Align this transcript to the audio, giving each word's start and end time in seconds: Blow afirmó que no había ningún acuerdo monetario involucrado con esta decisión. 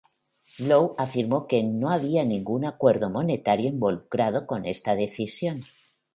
Blow 0.57 0.95
afirmó 0.97 1.45
que 1.45 1.61
no 1.63 1.91
había 1.91 2.23
ningún 2.25 2.65
acuerdo 2.65 3.11
monetario 3.11 3.69
involucrado 3.69 4.47
con 4.47 4.65
esta 4.65 4.95
decisión. 4.95 5.61